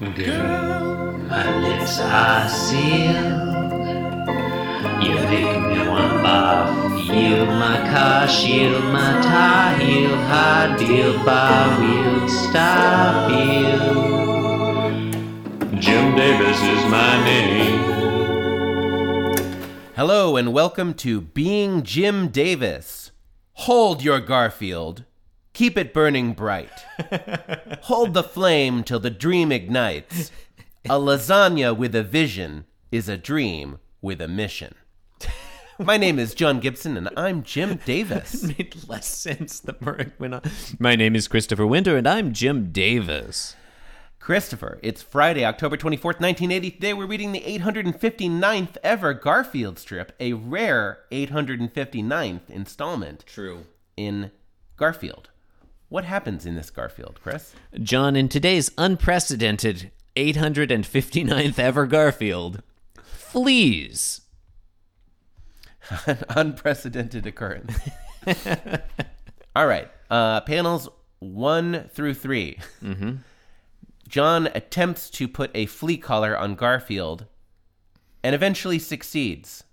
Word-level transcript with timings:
Girl, 0.00 1.12
my 1.28 1.58
lips 1.58 2.00
are 2.00 2.48
sealed. 2.48 3.12
You 5.04 5.12
make 5.28 5.60
me 5.60 5.86
want 5.86 6.24
barf. 6.24 7.04
Yield 7.06 7.48
my 7.48 7.76
car, 7.90 8.26
shield 8.26 8.82
my 8.84 9.20
tie, 9.20 9.74
heel, 9.74 10.16
high 10.16 10.74
deal, 10.78 11.22
bar 11.22 11.78
wheel, 11.78 12.26
stop 12.30 13.30
you. 13.30 13.76
Jim 15.78 16.16
Davis 16.16 16.62
is 16.62 16.84
my 16.90 17.22
name. 17.26 17.84
Hello 19.96 20.38
and 20.38 20.54
welcome 20.54 20.94
to 20.94 21.20
Being 21.20 21.82
Jim 21.82 22.28
Davis. 22.28 23.10
Hold 23.52 24.02
your 24.02 24.20
Garfield. 24.20 25.04
Keep 25.60 25.76
it 25.76 25.92
burning 25.92 26.32
bright. 26.32 26.72
Hold 27.82 28.14
the 28.14 28.22
flame 28.22 28.82
till 28.82 28.98
the 28.98 29.10
dream 29.10 29.52
ignites. 29.52 30.32
A 30.86 30.98
lasagna 30.98 31.76
with 31.76 31.94
a 31.94 32.02
vision 32.02 32.64
is 32.90 33.10
a 33.10 33.18
dream 33.18 33.78
with 34.00 34.22
a 34.22 34.26
mission. 34.26 34.74
My 35.78 35.98
name 35.98 36.18
is 36.18 36.32
John 36.32 36.60
Gibson 36.60 36.96
and 36.96 37.10
I'm 37.14 37.42
Jim 37.42 37.78
Davis. 37.84 38.42
made 38.58 38.74
less 38.88 39.06
sense 39.06 39.60
the 39.60 39.76
more 39.80 39.96
it 39.96 40.14
went 40.18 40.32
on. 40.32 40.42
My 40.78 40.96
name 40.96 41.14
is 41.14 41.28
Christopher 41.28 41.66
Winter, 41.66 41.98
and 41.98 42.08
I'm 42.08 42.32
Jim 42.32 42.72
Davis. 42.72 43.54
Christopher, 44.18 44.78
it's 44.82 45.02
Friday, 45.02 45.44
October 45.44 45.76
24th, 45.76 46.20
1980. 46.20 46.70
Today 46.70 46.94
we're 46.94 47.04
reading 47.04 47.32
the 47.32 47.42
859th 47.42 48.78
ever 48.82 49.12
Garfield 49.12 49.78
strip, 49.78 50.12
a 50.18 50.32
rare 50.32 51.00
859th 51.12 52.48
installment 52.48 53.26
True. 53.26 53.66
in 53.98 54.30
Garfield. 54.78 55.28
What 55.90 56.04
happens 56.04 56.46
in 56.46 56.54
this 56.54 56.70
Garfield, 56.70 57.18
Chris? 57.20 57.52
John, 57.82 58.14
in 58.14 58.28
today's 58.28 58.70
unprecedented 58.78 59.90
859th 60.14 61.58
ever 61.58 61.84
Garfield, 61.86 62.62
fleas. 63.02 64.20
An 66.06 66.18
unprecedented 66.28 67.26
occurrence. 67.26 67.76
All 69.56 69.66
right. 69.66 69.90
Uh, 70.08 70.42
panels 70.42 70.88
one 71.18 71.88
through 71.92 72.14
3 72.14 72.56
Mm-hmm. 72.82 73.12
John 74.08 74.48
attempts 74.54 75.10
to 75.10 75.26
put 75.26 75.50
a 75.54 75.66
flea 75.66 75.96
collar 75.96 76.38
on 76.38 76.54
Garfield 76.54 77.26
and 78.22 78.34
eventually 78.34 78.78
succeeds 78.78 79.64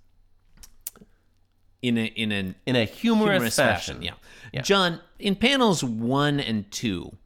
In 1.81 1.97
a 1.97 2.05
in 2.05 2.31
an 2.31 2.55
in 2.65 2.75
a 2.75 2.85
humorous, 2.85 3.33
humorous 3.33 3.55
fashion. 3.55 3.95
fashion. 3.97 4.01
Yeah. 4.01 4.13
Yeah. 4.51 4.61
John, 4.61 5.01
in 5.19 5.35
panels 5.35 5.83
one 5.83 6.39
and 6.39 6.69
two, 6.71 7.17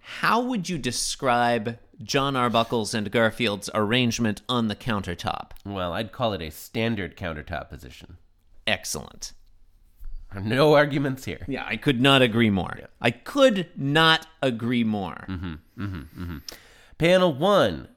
how 0.00 0.40
would 0.40 0.68
you 0.68 0.78
describe 0.78 1.78
John 2.02 2.34
Arbuckle's 2.34 2.94
and 2.94 3.10
Garfield's 3.10 3.70
arrangement 3.74 4.42
on 4.48 4.68
the 4.68 4.74
countertop? 4.74 5.52
Well, 5.64 5.92
I'd 5.92 6.10
call 6.10 6.32
it 6.32 6.42
a 6.42 6.50
standard 6.50 7.16
countertop 7.16 7.68
position. 7.68 8.16
Excellent. 8.66 9.32
No 10.34 10.74
arguments 10.74 11.24
here. 11.24 11.44
Yeah, 11.48 11.64
I 11.66 11.76
could 11.76 12.00
not 12.00 12.22
agree 12.22 12.50
more. 12.50 12.78
I 13.00 13.10
could 13.10 13.68
not 13.76 14.26
agree 14.42 14.84
more. 14.84 15.26
Mm-hmm, 15.28 15.54
mm-hmm, 15.78 16.22
mm-hmm. 16.22 16.38
Panel 16.98 17.34
one, 17.34 17.88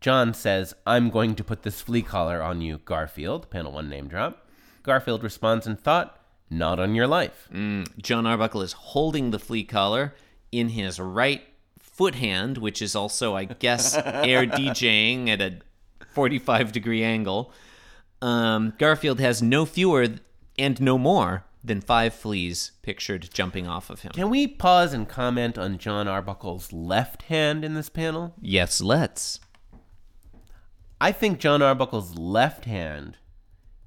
John 0.00 0.34
says, 0.34 0.74
I'm 0.86 1.08
going 1.08 1.34
to 1.36 1.44
put 1.44 1.62
this 1.62 1.80
flea 1.80 2.02
collar 2.02 2.42
on 2.42 2.60
you, 2.60 2.78
Garfield. 2.84 3.50
Panel 3.50 3.72
one 3.72 3.88
name 3.88 4.06
drop. 4.06 4.47
Garfield 4.82 5.22
responds 5.22 5.66
in 5.66 5.76
thought, 5.76 6.20
not 6.50 6.78
on 6.78 6.94
your 6.94 7.06
life. 7.06 7.48
John 7.50 8.26
Arbuckle 8.26 8.62
is 8.62 8.72
holding 8.72 9.30
the 9.30 9.38
flea 9.38 9.64
collar 9.64 10.14
in 10.50 10.70
his 10.70 10.98
right 10.98 11.42
foot 11.78 12.14
hand, 12.14 12.58
which 12.58 12.80
is 12.80 12.94
also, 12.94 13.36
I 13.36 13.44
guess, 13.44 13.94
air 14.04 14.46
DJing 14.46 15.28
at 15.28 15.40
a 15.40 15.58
45 16.12 16.72
degree 16.72 17.02
angle. 17.02 17.52
Um, 18.22 18.72
Garfield 18.78 19.20
has 19.20 19.42
no 19.42 19.64
fewer 19.66 20.06
and 20.58 20.80
no 20.80 20.98
more 20.98 21.44
than 21.62 21.80
five 21.80 22.14
fleas 22.14 22.72
pictured 22.82 23.28
jumping 23.32 23.66
off 23.66 23.90
of 23.90 24.02
him. 24.02 24.12
Can 24.12 24.30
we 24.30 24.46
pause 24.46 24.92
and 24.92 25.08
comment 25.08 25.58
on 25.58 25.78
John 25.78 26.08
Arbuckle's 26.08 26.72
left 26.72 27.22
hand 27.24 27.64
in 27.64 27.74
this 27.74 27.88
panel? 27.88 28.34
Yes, 28.40 28.80
let's. 28.80 29.40
I 31.00 31.12
think 31.12 31.38
John 31.38 31.62
Arbuckle's 31.62 32.16
left 32.18 32.64
hand 32.64 33.16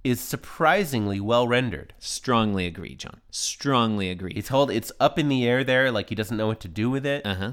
is 0.04 0.20
surprisingly 0.20 1.20
well 1.20 1.48
rendered. 1.48 1.94
Strongly 2.00 2.66
agree, 2.66 2.96
John. 2.96 3.22
Strongly 3.30 4.10
agree. 4.10 4.34
It's 4.36 4.50
hold 4.50 4.72
it's 4.72 4.92
up 5.00 5.20
in 5.20 5.30
the 5.30 5.46
air 5.48 5.64
there 5.64 5.92
like 5.92 6.10
he 6.10 6.16
doesn't 6.16 6.38
know 6.38 6.48
what 6.48 6.60
to 6.62 6.68
do 6.68 6.90
with 6.90 7.06
it. 7.06 7.26
Uh 7.26 7.36
huh. 7.36 7.52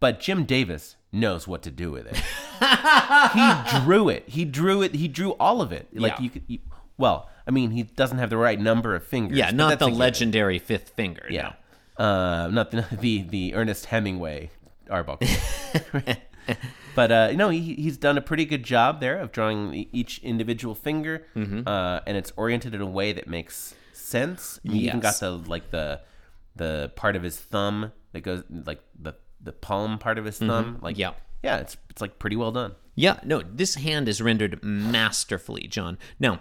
But 0.00 0.20
Jim 0.20 0.44
Davis 0.44 0.96
knows 1.12 1.46
what 1.48 1.62
to 1.62 1.70
do 1.70 1.90
with 1.90 2.06
it. 2.06 2.16
he 3.32 3.80
drew 3.84 4.08
it. 4.08 4.24
He 4.28 4.44
drew 4.44 4.82
it. 4.82 4.94
He 4.94 5.08
drew 5.08 5.32
all 5.32 5.62
of 5.62 5.72
it. 5.72 5.88
Like 5.94 6.14
Yeah. 6.18 6.22
you 6.22 6.30
could 6.30 6.42
you, 6.46 6.58
well, 6.98 7.30
I 7.46 7.50
mean, 7.50 7.70
he 7.70 7.84
doesn't 7.84 8.18
have 8.18 8.30
the 8.30 8.36
right 8.36 8.58
number 8.60 8.94
of 8.94 9.04
fingers. 9.06 9.38
Yeah, 9.38 9.50
not 9.52 9.78
the 9.78 9.88
legendary 9.88 10.58
fifth 10.58 10.90
finger. 10.90 11.26
Yeah. 11.30 11.52
Uh, 11.96 12.48
not 12.52 12.70
the, 12.72 12.84
the 13.00 13.22
the 13.22 13.54
Ernest 13.54 13.86
Hemingway 13.86 14.50
Arbuckle. 14.90 15.28
but 16.94 17.12
uh, 17.12 17.32
no, 17.32 17.48
he, 17.50 17.74
he's 17.74 17.96
done 17.96 18.16
a 18.18 18.22
pretty 18.22 18.44
good 18.44 18.62
job 18.62 19.00
there 19.00 19.18
of 19.18 19.32
drawing 19.32 19.88
each 19.92 20.18
individual 20.22 20.74
finger, 20.74 21.26
Mm-hmm. 21.34 21.66
uh, 21.66 22.00
and 22.06 22.16
it's 22.16 22.32
oriented 22.36 22.74
in 22.74 22.80
a 22.80 22.86
way 22.86 23.12
that 23.12 23.28
makes 23.28 23.74
sense. 23.92 24.60
He 24.62 24.86
even 24.86 25.00
got 25.00 25.18
the 25.20 25.30
like 25.32 25.70
the 25.70 26.00
the 26.54 26.90
part 26.96 27.16
of 27.16 27.22
his 27.22 27.36
thumb 27.38 27.92
that 28.12 28.20
goes 28.20 28.42
like 28.50 28.80
the 28.98 29.14
the 29.40 29.52
palm 29.52 29.98
part 29.98 30.18
of 30.18 30.24
his 30.24 30.38
thumb. 30.38 30.78
Like 30.80 30.94
Mm-hmm. 30.96 31.00
Yeah. 31.00 31.12
yeah, 31.42 31.56
it's 31.58 31.76
it's 31.90 32.00
like 32.00 32.18
pretty 32.18 32.36
well 32.36 32.52
done. 32.52 32.74
Yeah, 32.94 33.20
no, 33.24 33.42
this 33.42 33.74
hand 33.74 34.08
is 34.08 34.22
rendered 34.22 34.62
masterfully, 34.64 35.66
John. 35.68 35.98
Now, 36.18 36.40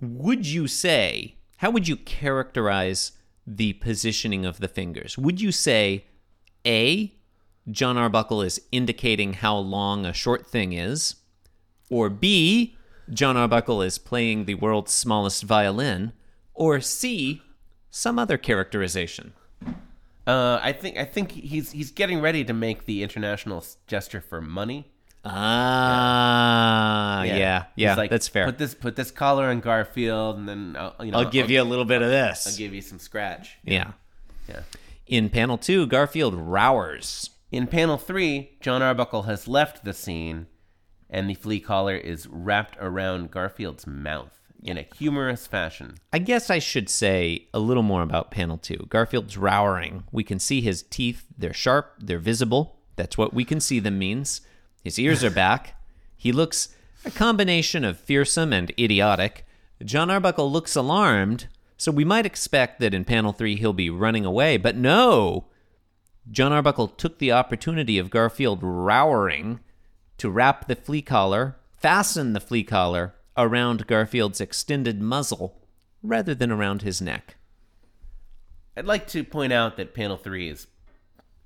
would 0.00 0.44
you 0.44 0.66
say, 0.66 1.36
how 1.58 1.70
would 1.70 1.86
you 1.86 1.96
characterize 1.96 3.12
the 3.46 3.74
positioning 3.74 4.44
of 4.44 4.58
the 4.58 4.66
fingers? 4.66 5.16
Would 5.16 5.40
you 5.40 5.52
say, 5.52 6.06
A, 6.66 7.14
John 7.70 7.96
Arbuckle 7.96 8.42
is 8.42 8.60
indicating 8.70 9.34
how 9.34 9.56
long 9.56 10.04
a 10.04 10.12
short 10.12 10.46
thing 10.46 10.72
is, 10.72 11.16
or 11.90 12.10
B, 12.10 12.76
John 13.10 13.36
Arbuckle 13.36 13.82
is 13.82 13.98
playing 13.98 14.44
the 14.44 14.54
world's 14.54 14.92
smallest 14.92 15.42
violin, 15.42 16.12
or 16.54 16.80
C, 16.80 17.42
some 17.90 18.18
other 18.18 18.36
characterization? 18.36 19.32
Uh, 20.26 20.58
I 20.62 20.72
think 20.72 20.96
I 20.96 21.04
think 21.04 21.32
he's 21.32 21.72
he's 21.72 21.90
getting 21.90 22.20
ready 22.20 22.44
to 22.44 22.54
make 22.54 22.86
the 22.86 23.02
international 23.02 23.64
gesture 23.86 24.22
for 24.22 24.40
money. 24.40 24.90
Ah, 25.26 27.22
yeah, 27.22 27.64
yeah, 27.76 27.90
He's 27.90 27.96
like, 27.96 28.10
that's 28.10 28.28
fair. 28.28 28.44
Put 28.46 28.58
this 28.58 28.74
put 28.74 28.96
this 28.96 29.10
collar 29.10 29.46
on 29.46 29.60
Garfield, 29.60 30.36
and 30.38 30.48
then 30.48 30.76
I'll, 30.78 30.94
you 31.04 31.12
know 31.12 31.18
I'll 31.18 31.30
give 31.30 31.50
you 31.50 31.62
a 31.62 31.64
little 31.64 31.84
bit 31.84 32.02
of 32.02 32.08
this. 32.08 32.46
I'll 32.46 32.56
give 32.56 32.74
you 32.74 32.82
some 32.82 32.98
scratch. 32.98 33.58
Yeah. 33.64 33.92
Yeah. 34.48 34.60
In 35.06 35.30
panel 35.30 35.58
two, 35.58 35.86
Garfield 35.86 36.34
rowers. 36.34 37.30
In 37.54 37.68
panel 37.68 37.98
three, 37.98 38.50
John 38.60 38.82
Arbuckle 38.82 39.22
has 39.22 39.46
left 39.46 39.84
the 39.84 39.92
scene, 39.92 40.48
and 41.08 41.30
the 41.30 41.34
flea 41.34 41.60
collar 41.60 41.94
is 41.94 42.26
wrapped 42.26 42.76
around 42.80 43.30
Garfield's 43.30 43.86
mouth 43.86 44.40
in 44.64 44.76
a 44.76 44.88
humorous 44.96 45.46
fashion. 45.46 45.94
I 46.12 46.18
guess 46.18 46.50
I 46.50 46.58
should 46.58 46.88
say 46.88 47.46
a 47.54 47.60
little 47.60 47.84
more 47.84 48.02
about 48.02 48.32
panel 48.32 48.58
two. 48.58 48.88
Garfield's 48.88 49.36
rowering. 49.38 50.02
We 50.10 50.24
can 50.24 50.40
see 50.40 50.62
his 50.62 50.82
teeth. 50.82 51.26
They're 51.38 51.54
sharp, 51.54 51.94
they're 52.00 52.18
visible. 52.18 52.80
That's 52.96 53.16
what 53.16 53.32
we 53.32 53.44
can 53.44 53.60
see 53.60 53.78
them 53.78 54.00
means. 54.00 54.40
His 54.82 54.98
ears 54.98 55.22
are 55.22 55.30
back. 55.30 55.76
He 56.16 56.32
looks 56.32 56.74
a 57.04 57.10
combination 57.12 57.84
of 57.84 58.00
fearsome 58.00 58.52
and 58.52 58.72
idiotic. 58.76 59.46
John 59.84 60.10
Arbuckle 60.10 60.50
looks 60.50 60.74
alarmed, 60.74 61.46
so 61.76 61.92
we 61.92 62.04
might 62.04 62.26
expect 62.26 62.80
that 62.80 62.94
in 62.94 63.04
panel 63.04 63.32
three 63.32 63.54
he'll 63.54 63.72
be 63.72 63.90
running 63.90 64.24
away, 64.24 64.56
but 64.56 64.74
no! 64.74 65.46
John 66.30 66.52
Arbuckle 66.52 66.88
took 66.88 67.18
the 67.18 67.32
opportunity 67.32 67.98
of 67.98 68.10
Garfield 68.10 68.60
rowering 68.62 69.60
to 70.18 70.30
wrap 70.30 70.66
the 70.68 70.74
flea 70.76 71.02
collar, 71.02 71.56
fasten 71.76 72.32
the 72.32 72.40
flea 72.40 72.64
collar 72.64 73.14
around 73.36 73.86
Garfield's 73.86 74.40
extended 74.40 75.00
muzzle 75.00 75.60
rather 76.02 76.34
than 76.34 76.50
around 76.50 76.82
his 76.82 77.00
neck. 77.02 77.36
I'd 78.76 78.86
like 78.86 79.06
to 79.08 79.22
point 79.22 79.52
out 79.52 79.76
that 79.76 79.94
panel 79.94 80.16
three 80.16 80.48
is 80.48 80.66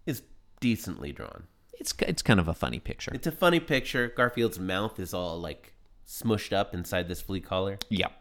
is 0.07 0.23
decently 0.61 1.13
drawn. 1.13 1.45
It's 1.79 1.95
it's 2.01 2.23
kind 2.23 2.41
of 2.41 2.49
a 2.49 2.55
funny 2.55 2.79
picture. 2.79 3.13
It's 3.15 3.27
a 3.27 3.33
funny 3.33 3.61
picture. 3.61 4.09
Garfield's 4.09 4.59
mouth 4.59 4.99
is 4.99 5.13
all 5.13 5.39
like 5.39 5.75
smushed 6.07 6.53
up 6.53 6.73
inside 6.75 7.09
this 7.09 7.21
flea 7.21 7.41
collar. 7.41 7.79
Yep. 7.91 8.13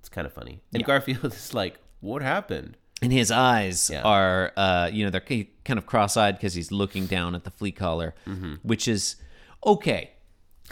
It's 0.00 0.08
kind 0.08 0.26
of 0.26 0.32
funny. 0.32 0.60
And 0.72 0.80
Yeah. 0.80 0.86
Garfield 0.86 1.24
is 1.32 1.54
like, 1.54 1.78
"What 2.00 2.22
happened?" 2.22 2.76
And 3.00 3.12
his 3.12 3.30
eyes 3.30 3.90
Yeah. 3.90 4.02
are, 4.02 4.52
uh, 4.56 4.90
you 4.92 5.04
know, 5.04 5.10
they're 5.10 5.20
kind 5.20 5.78
of 5.78 5.86
cross-eyed 5.86 6.36
because 6.36 6.54
he's 6.54 6.72
looking 6.72 7.06
down 7.06 7.34
at 7.34 7.44
the 7.44 7.50
flea 7.50 7.70
collar, 7.72 8.14
which 8.62 8.88
is 8.88 9.16
okay. 9.64 10.10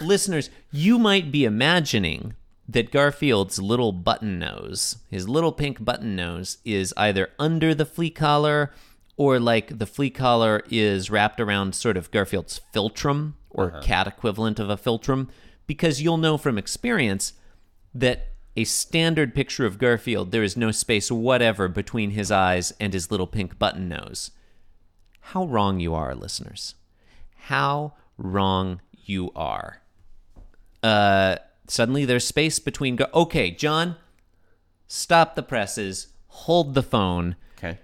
Listeners, 0.00 0.50
you 0.72 0.98
might 0.98 1.30
be 1.32 1.44
imagining 1.44 2.34
that 2.68 2.90
Garfield's 2.90 3.60
little 3.60 3.92
button 3.92 4.38
nose, 4.40 4.96
his 5.08 5.28
little 5.28 5.52
pink 5.52 5.84
button 5.84 6.16
nose, 6.16 6.58
is 6.64 6.92
either 6.96 7.30
under 7.38 7.74
the 7.74 7.86
flea 7.86 8.10
collar 8.10 8.72
or 9.16 9.38
like 9.38 9.78
the 9.78 9.86
flea 9.86 10.10
collar 10.10 10.62
is 10.68 11.08
wrapped 11.10 11.40
around 11.40 11.74
sort 11.74 11.96
of 11.96 12.10
Garfield's 12.10 12.60
philtrum 12.74 13.34
or 13.50 13.70
cat 13.80 14.06
equivalent 14.06 14.58
of 14.58 14.68
a 14.68 14.76
philtrum, 14.76 15.28
because 15.66 16.02
you'll 16.02 16.18
know 16.18 16.36
from 16.36 16.58
experience 16.58 17.32
that 17.94 18.32
a 18.56 18.64
standard 18.64 19.34
picture 19.34 19.66
of 19.66 19.78
Garfield, 19.78 20.30
there 20.30 20.42
is 20.42 20.56
no 20.56 20.70
space 20.70 21.10
whatever 21.10 21.68
between 21.68 22.10
his 22.10 22.30
eyes 22.30 22.72
and 22.80 22.94
his 22.94 23.10
little 23.10 23.26
pink 23.26 23.58
button 23.58 23.88
nose. 23.88 24.30
How 25.20 25.44
wrong 25.44 25.80
you 25.80 25.94
are, 25.94 26.14
listeners. 26.14 26.74
How 27.36 27.94
wrong 28.16 28.80
you 28.92 29.30
are. 29.36 29.82
Uh, 30.82 31.36
suddenly 31.68 32.04
there's 32.04 32.26
space 32.26 32.58
between. 32.58 32.96
Gar- 32.96 33.10
okay, 33.12 33.50
John, 33.50 33.96
stop 34.86 35.34
the 35.34 35.42
presses, 35.42 36.08
hold 36.28 36.74
the 36.74 36.82
phone. 36.82 37.36
Okay. 37.58 37.78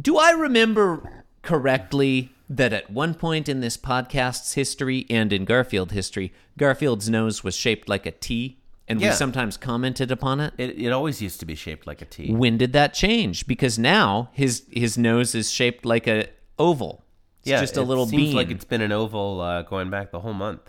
Do 0.00 0.18
I 0.18 0.30
remember 0.30 1.24
correctly 1.42 2.30
that 2.48 2.72
at 2.72 2.90
one 2.90 3.14
point 3.14 3.48
in 3.48 3.60
this 3.60 3.76
podcast's 3.76 4.54
history 4.54 5.06
and 5.08 5.32
in 5.32 5.44
Garfield 5.44 5.92
history, 5.92 6.32
Garfield's 6.58 7.08
nose 7.08 7.44
was 7.44 7.54
shaped 7.54 7.88
like 7.88 8.06
a 8.06 8.10
T, 8.10 8.59
and 8.90 9.00
we 9.00 9.10
sometimes 9.12 9.56
commented 9.56 10.10
upon 10.10 10.40
it? 10.40 10.52
It, 10.58 10.78
it 10.78 10.90
always 10.92 11.22
used 11.22 11.40
to 11.40 11.46
be 11.46 11.54
shaped 11.54 11.86
like 11.86 12.02
a 12.02 12.04
T. 12.06 12.32
When 12.32 12.58
did 12.58 12.72
that 12.74 12.92
change? 12.94 13.46
Because 13.46 13.78
now 13.78 14.28
his 14.32 14.64
his 14.70 14.98
nose 14.98 15.34
is 15.34 15.50
shaped 15.50 15.84
like 15.84 16.06
a 16.06 16.26
oval. 16.58 17.04
It's 17.40 17.48
yeah, 17.48 17.60
just 17.60 17.76
a 17.76 17.80
it 17.80 17.84
little 17.84 18.06
seems 18.06 18.22
bean. 18.28 18.36
like 18.36 18.50
it's 18.50 18.64
been 18.66 18.82
an 18.82 18.92
oval 18.92 19.40
uh, 19.40 19.62
going 19.62 19.88
back 19.90 20.10
the 20.10 20.20
whole 20.20 20.34
month. 20.34 20.60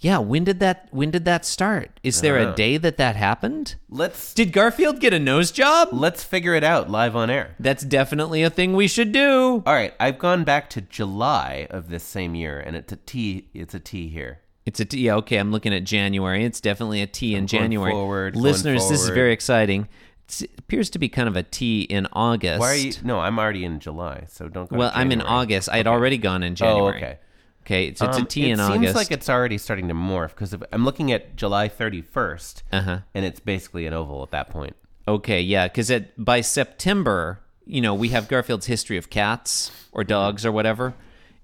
yeah, 0.00 0.18
when 0.18 0.44
did 0.44 0.60
that 0.60 0.88
when 0.90 1.10
did 1.10 1.24
that 1.26 1.44
start? 1.46 1.98
Is 2.02 2.20
there 2.20 2.38
a 2.38 2.54
day 2.54 2.76
that 2.78 2.96
that 2.98 3.16
happened? 3.16 3.76
Let's 3.88 4.34
Did 4.34 4.52
Garfield 4.52 5.00
get 5.00 5.12
a 5.14 5.18
nose 5.18 5.50
job? 5.50 5.88
let's 5.92 6.22
figure 6.24 6.54
it 6.54 6.64
out 6.64 6.90
live 6.90 7.14
on 7.16 7.30
air. 7.30 7.54
That's 7.58 7.84
definitely 7.84 8.42
a 8.42 8.50
thing 8.50 8.74
we 8.74 8.88
should 8.88 9.12
do. 9.12 9.62
All 9.66 9.74
right, 9.74 9.94
I've 10.00 10.18
gone 10.18 10.44
back 10.44 10.68
to 10.70 10.80
July 10.82 11.66
of 11.70 11.88
this 11.90 12.02
same 12.04 12.34
year, 12.34 12.58
and 12.58 12.76
it's 12.76 12.92
a 12.92 12.96
T. 12.96 13.48
It's 13.54 13.74
a 13.74 13.80
T 13.80 14.08
here. 14.08 14.40
It's 14.66 14.78
a 14.80 14.84
T. 14.84 15.00
Yeah, 15.00 15.16
okay. 15.16 15.36
I'm 15.38 15.50
looking 15.52 15.72
at 15.74 15.84
January. 15.84 16.44
It's 16.44 16.60
definitely 16.60 17.02
a 17.02 17.06
T 17.06 17.34
in 17.34 17.46
January. 17.46 17.90
forward, 17.92 18.34
going 18.34 18.42
Listeners, 18.44 18.82
this 18.88 19.00
is 19.00 19.06
forward. 19.06 19.14
very 19.14 19.32
exciting. 19.32 19.88
It's, 20.26 20.42
it 20.42 20.50
appears 20.58 20.90
to 20.90 20.98
be 20.98 21.08
kind 21.08 21.28
of 21.28 21.36
a 21.36 21.42
T 21.42 21.82
in 21.82 22.06
August. 22.12 22.60
Why 22.60 22.70
are 22.72 22.76
you? 22.76 22.92
No, 23.02 23.18
I'm 23.20 23.38
already 23.38 23.64
in 23.64 23.80
July, 23.80 24.24
so 24.28 24.48
don't 24.48 24.68
go. 24.68 24.76
to 24.76 24.78
Well, 24.78 24.92
I'm 24.94 25.10
in 25.12 25.20
January. 25.20 25.40
August. 25.40 25.68
I 25.70 25.76
had 25.78 25.86
already 25.86 26.18
gone 26.18 26.42
in 26.42 26.54
January. 26.54 26.94
Oh, 26.94 26.96
okay. 26.96 27.18
Okay, 27.62 27.86
it's, 27.86 28.00
it's 28.00 28.16
Um, 28.16 28.22
a 28.22 28.26
T 28.26 28.50
in 28.50 28.58
August. 28.60 28.70
it 28.70 28.72
August. 28.74 28.82
seems 28.88 28.94
like 28.96 29.10
it's 29.10 29.28
already 29.28 29.58
starting 29.58 29.88
to 29.88 29.94
morph 29.94 30.28
because 30.30 30.54
I'm 30.72 30.84
looking 30.84 31.10
at 31.12 31.36
July 31.36 31.68
31st, 31.68 32.62
Uh-huh. 32.72 32.98
and 33.14 33.24
it's 33.24 33.40
basically 33.40 33.86
an 33.86 33.92
oval 33.92 34.22
at 34.22 34.30
that 34.30 34.50
point. 34.50 34.76
Okay, 35.08 35.40
yeah, 35.40 35.66
because 35.68 35.90
by 36.16 36.40
September, 36.40 37.40
you 37.66 37.80
know, 37.80 37.94
we 37.94 38.08
have 38.10 38.28
Garfield's 38.28 38.66
history 38.66 38.96
of 38.96 39.10
cats 39.10 39.70
or 39.92 40.04
dogs 40.04 40.44
or 40.46 40.52
whatever. 40.52 40.94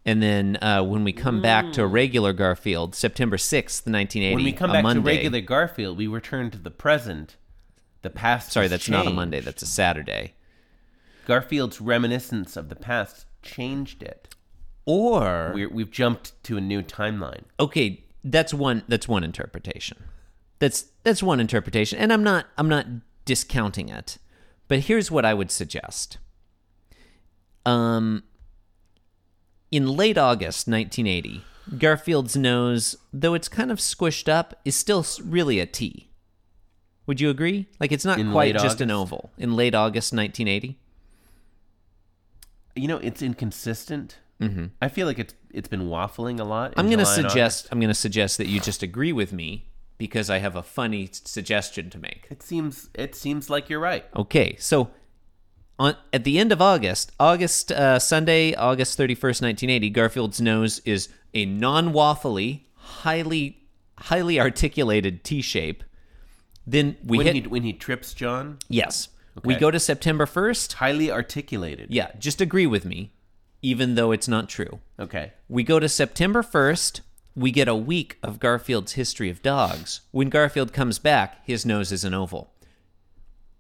And 0.07 0.23
then 0.23 0.57
uh, 0.63 0.85
when 0.85 1.03
we 1.03 1.13
come 1.13 1.43
back 1.43 1.73
to 1.73 1.85
regular 1.85 2.33
Garfield, 2.33 2.95
September 2.95 3.37
6th, 3.37 3.87
1980, 3.91 4.35
When 4.37 4.45
we 4.45 4.53
come 4.53 4.71
back 4.71 4.85
Monday. 4.85 5.01
to 5.01 5.07
regular 5.07 5.41
Garfield, 5.41 5.99
we 5.99 6.07
return 6.07 6.51
to 6.53 6.59
the 6.59 6.71
present. 6.71 7.37
The 8.03 8.11
past. 8.11 8.53
Sorry, 8.53 8.69
that's 8.69 8.89
not 8.89 9.09
a. 9.09 9.11
Monday. 9.11 9.41
That's 9.41 9.63
a 9.63 9.67
Saturday. 9.67 10.35
Garfield's 11.27 11.81
reminiscence 11.81 12.57
of 12.57 12.69
the 12.69 12.77
past 12.77 13.27
changed 13.43 14.01
it. 14.01 14.33
Or 14.85 15.51
We're, 15.53 15.69
we've 15.69 15.91
jumped 15.91 16.41
to 16.45 16.57
a 16.57 16.61
new 16.61 16.83
timeline. 16.83 17.43
okay, 17.59 18.05
that's 18.23 18.55
one. 18.55 18.85
That's 18.87 19.09
one 19.09 19.25
interpretation. 19.25 19.99
That's 20.61 20.85
that's 21.03 21.21
one 21.23 21.41
interpretation, 21.41 21.99
and 21.99 22.13
I'm 22.13 22.23
not 22.23 22.47
I'm 22.57 22.69
not 22.69 22.87
discounting 23.25 23.89
it. 23.89 24.19
But 24.69 24.81
here's 24.81 25.11
what 25.11 25.25
I 25.25 25.35
would 25.35 25.51
suggest. 25.51 26.19
Um, 27.65 28.23
in 29.71 29.89
late 29.89 30.19
August 30.19 30.69
1980, 30.69 31.43
Garfield's 31.79 32.37
nose, 32.37 32.97
though 33.13 33.35
it's 33.35 33.49
kind 33.49 33.71
of 33.71 33.79
squished 33.79 34.29
up, 34.29 34.61
is 34.65 34.77
still 34.77 35.05
really 35.25 35.61
a 35.61 35.67
T. 35.67 36.09
Would 37.07 37.21
you 37.21 37.31
agree? 37.31 37.67
Like 37.79 37.93
it's 37.93 38.05
not 38.05 38.19
In 38.19 38.33
quite 38.33 38.55
late 38.55 38.63
just 38.63 38.81
an 38.81 38.91
oval. 38.91 39.31
In 39.39 39.57
late 39.57 39.75
August 39.75 40.13
1980. 40.13 40.79
You 42.75 42.89
know, 42.89 42.99
it's 42.99 43.23
inconsistent. 43.23 44.19
Mm-hmm. 44.41 44.67
I 44.83 44.89
feel 44.89 45.07
like 45.07 45.19
it's 45.19 45.35
it's 45.51 45.69
been 45.69 45.89
waffling 45.89 46.39
a 46.39 46.45
lot. 46.45 46.75
I'm 46.77 46.87
going 46.87 46.99
to 46.99 47.07
suggest 47.07 47.69
I'm 47.73 47.81
going 47.81 47.89
to 47.89 47.95
suggest 47.95 48.39
that 48.39 48.49
you 48.49 48.61
just 48.61 48.83
agree 48.83 49.13
with 49.13 49.33
me 49.33 49.67
because 49.99 50.29
I 50.29 50.39
have 50.39 50.57
a 50.57 50.63
funny 50.63 51.09
suggestion 51.11 51.89
to 51.91 51.99
make. 51.99 52.27
It 52.31 52.43
seems 52.43 52.91
it 52.95 53.15
seems 53.15 53.49
like 53.49 53.71
you're 53.71 53.81
right. 53.81 54.05
Okay, 54.15 54.57
so 54.59 54.91
on 55.79 55.97
at 56.13 56.25
the 56.25 56.39
end 56.39 56.53
of 56.53 56.63
August, 56.63 57.13
August 57.21 57.73
uh, 57.73 57.99
Sunday, 57.99 58.55
August 58.55 58.99
31st, 58.99 59.43
1980, 59.43 59.91
Garfield's 59.91 60.41
nose 60.41 60.81
is 60.85 61.09
a 61.35 61.45
non-waffly, 61.45 62.63
highly 62.75 63.63
highly 63.99 64.41
articulated 64.41 65.25
T 65.25 65.43
shape. 65.43 65.85
Then 66.67 66.97
we 67.05 67.19
when 67.19 67.27
hit 67.27 67.35
he 67.37 67.43
when 67.43 67.63
he 67.63 67.73
trips 67.73 68.15
John, 68.15 68.59
yes. 68.69 69.09
We 69.45 69.55
go 69.55 69.71
to 69.71 69.79
September 69.79 70.25
1st. 70.25 70.73
highly 70.73 71.13
articulated. 71.13 71.91
Yeah, 71.91 72.13
just 72.19 72.41
agree 72.41 72.67
with 72.67 72.87
me 72.87 73.13
even 73.67 73.97
though 73.97 74.13
it's 74.13 74.29
not 74.29 74.49
true. 74.49 74.79
Okay. 74.99 75.33
We 75.49 75.65
go 75.65 75.81
to 75.81 75.89
September 75.89 76.43
1st. 76.43 77.01
We 77.35 77.51
get 77.51 77.67
a 77.67 77.75
week 77.75 78.17
of 78.23 78.39
Garfield's 78.39 78.93
history 78.93 79.29
of 79.29 79.43
dogs. 79.43 80.03
When 80.13 80.31
Garfield 80.31 80.73
comes 80.73 81.01
back, 81.01 81.45
his 81.45 81.67
nose 81.67 81.91
is 81.91 82.05
an 82.05 82.15
oval. 82.15 82.53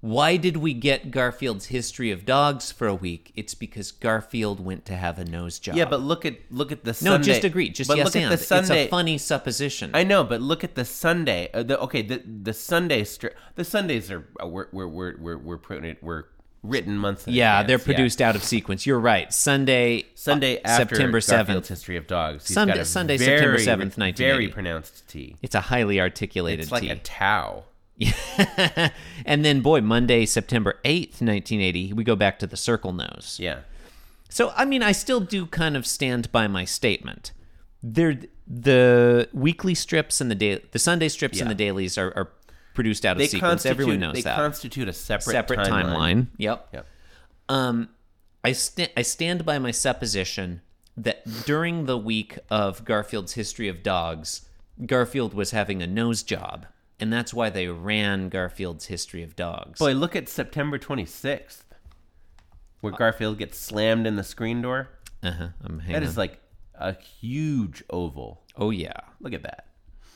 Why 0.01 0.37
did 0.37 0.59
we 0.59 0.75
get 0.75 1.11
Garfield's 1.11 1.67
history 1.67 2.11
of 2.11 2.25
dogs 2.25 2.71
for 2.71 2.87
a 2.87 2.95
week? 2.95 3.33
It's 3.35 3.55
because 3.55 3.91
Garfield 3.93 4.65
went 4.65 4.85
to 4.87 4.95
have 4.97 5.19
a 5.19 5.25
nose 5.25 5.59
job. 5.59 5.75
Yeah, 5.75 5.87
but 5.87 6.01
look 6.01 6.25
at 6.25 6.37
look 6.51 6.71
at 6.71 6.85
the 6.85 6.95
Sunday. 6.95 7.19
no, 7.19 7.23
just 7.23 7.45
agree. 7.45 7.71
Just 7.71 7.89
but 7.89 7.97
yes 7.97 8.05
look 8.05 8.17
at 8.17 8.23
and. 8.25 8.33
the 8.33 8.39
Sunday. 8.39 8.83
It's 8.85 8.89
a 8.89 8.91
funny 8.91 9.19
supposition. 9.19 9.91
I 9.95 10.05
know, 10.05 10.23
but 10.23 10.41
look 10.41 10.63
at 10.63 10.75
the 10.75 10.85
Sunday. 10.85 11.49
Uh, 11.53 11.63
the, 11.63 11.81
okay, 11.81 12.03
the 12.03 12.19
the 12.19 12.53
Sunday 12.53 13.03
stri- 13.03 13.35
the 13.55 13.65
Sundays 13.65 14.11
are 14.11 14.27
uh, 14.41 14.47
we're 14.47 14.69
we're 14.71 14.87
we're 14.87 15.17
we're 15.17 15.39
we're, 15.39 15.59
printed, 15.59 15.97
we're 16.03 16.25
written 16.63 16.99
months. 16.99 17.27
Yeah, 17.27 17.61
advance, 17.61 17.69
they're 17.69 17.95
produced 17.95 18.21
out 18.21 18.37
of 18.37 18.45
sequence. 18.45 18.87
You're 18.87 19.01
right. 19.01 19.33
Sunday, 19.33 20.05
Sunday 20.15 20.59
uh, 20.59 20.69
after 20.69 20.95
September 20.95 21.21
Garfield's 21.21 21.67
7th. 21.67 21.69
History 21.69 21.97
of 21.97 22.07
Dogs. 22.07 22.47
He's 22.47 22.55
Sunday- 22.55 22.75
got 22.75 22.81
a 22.81 22.85
Sunday, 22.85 23.17
very, 23.17 23.59
September 23.59 23.87
7th, 23.95 24.17
Very 24.17 24.49
pronounced 24.49 25.09
T. 25.09 25.37
It's 25.43 25.55
a 25.55 25.63
highly 25.63 26.01
articulated 26.01 26.61
T. 26.61 26.63
It's 26.65 26.73
like 26.73 26.83
T. 26.83 26.91
a 26.91 26.97
Tau. 26.97 27.65
and 29.25 29.45
then, 29.45 29.61
boy, 29.61 29.81
Monday, 29.81 30.27
September 30.27 30.79
8th, 30.85 31.21
1980, 31.23 31.93
we 31.93 32.05
go 32.05 32.17
back 32.17 32.39
to 32.41 32.47
the 32.47 32.57
circle 32.57 32.93
nose. 32.93 33.39
Yeah. 33.41 33.61
So, 34.29 34.53
I 34.57 34.65
mean, 34.65 34.83
I 34.83 34.93
still 34.93 35.21
do 35.21 35.47
kind 35.47 35.77
of 35.77 35.87
stand 35.87 36.31
by 36.33 36.47
my 36.47 36.65
statement. 36.65 37.33
There, 37.83 38.19
the 38.47 39.29
weekly 39.33 39.75
strips 39.75 40.21
and 40.21 40.31
the 40.31 40.35
day, 40.35 40.63
the 40.73 40.79
Sunday 40.79 41.09
strips 41.09 41.41
and 41.41 41.50
the 41.50 41.55
dailies 41.55 41.97
are, 41.97 42.12
are 42.17 42.33
produced 42.75 43.07
out 43.07 43.12
of 43.12 43.19
They 43.19 43.29
sequence. 43.29 43.65
Everyone 43.65 44.00
knows 44.00 44.15
they 44.15 44.23
that. 44.23 44.37
constitute 44.37 44.88
a 44.88 44.93
separate 44.93 45.33
Separate 45.33 45.61
timeline. 45.61 45.85
timeline. 45.85 46.26
Yep. 46.38 46.69
Yep. 46.75 46.87
Um, 47.49 47.88
I 48.45 48.53
sta- 48.53 48.93
I 48.97 49.03
stand 49.03 49.45
by 49.45 49.59
my 49.59 49.71
supposition 49.71 50.61
that 50.97 51.25
during 51.47 51.87
the 51.87 51.97
week 51.99 52.38
of 52.50 52.85
Garfield's 52.85 53.33
history 53.35 53.69
of 53.69 53.83
dogs, 53.83 54.43
Garfield 54.85 55.33
was 55.35 55.50
having 55.53 55.83
a 55.83 55.87
nose 55.87 56.23
job, 56.23 56.67
and 57.00 57.12
that's 57.12 57.33
why 57.35 57.50
they 57.50 57.69
ran 57.69 58.29
Garfield's 58.29 58.87
history 58.87 59.23
of 59.23 59.37
dogs. 59.37 59.79
Boy, 59.79 59.93
look 59.93 60.17
at 60.17 60.29
September 60.29 60.79
26th, 60.79 61.62
where 62.81 62.93
Garfield 62.93 63.38
gets 63.38 63.59
slammed 63.59 64.07
in 64.07 64.17
the 64.17 64.25
screen 64.25 64.62
door. 64.62 64.88
uh-huh. 65.23 65.49
I'm 65.65 65.79
That 65.79 65.83
hanging. 65.85 66.03
is 66.05 66.17
like 66.17 66.38
a 66.75 66.95
huge 66.95 67.83
oval. 67.91 68.43
oh 68.57 68.71
yeah, 68.71 68.93
Look 69.21 69.33
at 69.35 69.43
that. 69.43 69.67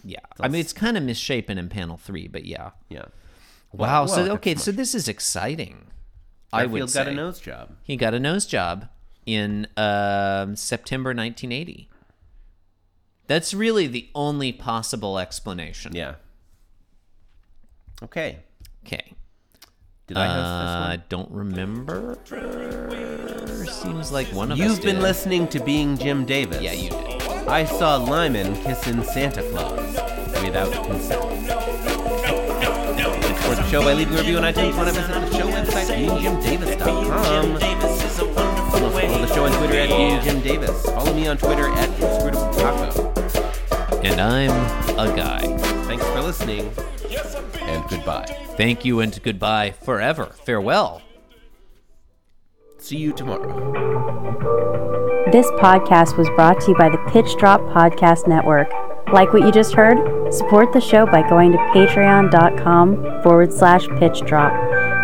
yeah. 0.04 0.18
I 0.38 0.48
mean, 0.48 0.60
it's 0.60 0.72
kind 0.72 0.96
of 0.96 1.02
misshapen 1.02 1.58
in 1.58 1.68
panel 1.68 1.96
three, 1.96 2.28
but 2.28 2.44
yeah. 2.44 2.70
Yeah. 2.88 3.06
Wow. 3.72 4.04
well, 4.04 4.08
so 4.08 4.16
that's 4.24 4.34
okay, 4.36 4.54
so 4.56 4.72
this 4.72 4.94
is 4.94 5.06
exciting. 5.08 5.86
I 6.52 6.66
would 6.66 6.70
Garfield 6.80 6.90
say 6.90 7.04
got 7.04 7.08
a 7.12 7.14
nose 7.14 7.38
job. 7.40 7.70
he 7.84 7.96
got 7.96 8.12
a 8.14 8.18
nose 8.20 8.44
job 8.46 8.88
in 9.26 9.68
um, 9.76 10.56
September 10.56 11.10
1980. 11.10 11.88
That's 13.28 13.54
really 13.54 13.86
the 13.86 14.08
only 14.14 14.52
possible 14.52 15.18
explanation. 15.18 15.94
Yeah. 15.94 16.16
Okay. 18.02 18.38
Okay. 18.86 19.12
Did 20.06 20.16
I 20.16 20.26
Uh, 20.26 20.34
host 20.34 20.90
I 20.90 20.96
don't 21.08 21.30
remember. 21.30 22.18
Seems 23.70 24.10
like 24.10 24.26
one 24.28 24.30
this 24.30 24.32
of 24.32 24.36
one? 24.36 24.52
us 24.52 24.58
You've 24.58 24.82
been 24.82 24.96
did. 24.96 25.02
listening 25.02 25.46
to 25.48 25.60
Being 25.60 25.96
Jim 25.98 26.24
Davis. 26.24 26.60
Yeah, 26.60 26.72
you 26.72 26.90
did. 26.90 27.22
I 27.48 27.64
saw 27.64 27.96
Lyman 27.96 28.54
kissing 28.64 29.02
Santa 29.04 29.42
Claus 29.50 29.94
without 30.42 30.72
consent. 30.84 31.22
Support 33.40 33.56
the 33.56 33.68
show 33.70 33.82
by 33.82 33.92
leaving 33.94 34.14
a 34.14 34.18
review 34.18 34.36
on 34.38 34.42
iTunes. 34.44 34.76
Want 34.76 34.88
to 34.88 34.94
visit 34.94 35.14
the 35.14 35.30
show 35.38 35.46
website, 35.46 36.08
beingjimdavis.com. 36.08 37.52
Also 37.52 38.26
follow 38.30 39.26
the 39.26 39.34
show 39.34 39.44
on 39.44 39.52
Twitter 39.52 39.78
at 39.80 39.88
Being 39.88 40.20
Jim 40.22 40.40
Davis. 40.40 40.82
Follow 40.86 41.12
me 41.14 41.26
on 41.28 41.36
Twitter 41.38 41.68
at 41.70 41.88
inscrutabletaco. 41.90 44.04
And 44.04 44.20
I'm 44.20 44.50
a 44.98 45.14
guy. 45.16 45.40
Thanks 45.86 46.04
for 46.06 46.22
listening, 46.22 46.70
and 47.70 47.88
goodbye. 47.88 48.26
Thank 48.56 48.84
you 48.84 49.00
and 49.00 49.22
goodbye 49.22 49.70
forever. 49.70 50.26
Farewell. 50.44 51.02
See 52.78 52.96
you 52.96 53.12
tomorrow. 53.12 53.70
This 55.30 55.46
podcast 55.52 56.18
was 56.18 56.28
brought 56.30 56.60
to 56.62 56.72
you 56.72 56.76
by 56.76 56.88
the 56.88 56.98
Pitch 57.12 57.36
Drop 57.38 57.60
Podcast 57.72 58.26
Network. 58.26 58.68
Like 59.12 59.32
what 59.32 59.42
you 59.42 59.52
just 59.52 59.74
heard? 59.74 59.98
Support 60.32 60.72
the 60.72 60.80
show 60.80 61.06
by 61.06 61.28
going 61.28 61.52
to 61.52 61.58
patreon.com 61.58 63.22
forward 63.22 63.52
slash 63.52 63.86
pitch 63.98 64.20
drop. 64.22 64.52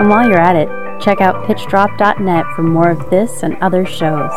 And 0.00 0.08
while 0.08 0.28
you're 0.28 0.40
at 0.40 0.56
it, 0.56 0.68
check 1.00 1.20
out 1.20 1.44
pitchdrop.net 1.46 2.44
for 2.54 2.62
more 2.62 2.90
of 2.90 3.10
this 3.10 3.42
and 3.42 3.56
other 3.56 3.84
shows. 3.84 4.32